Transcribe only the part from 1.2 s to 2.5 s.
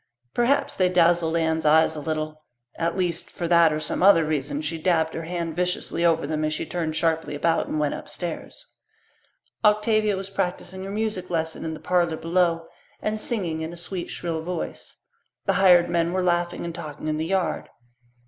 Anne's eyes a little;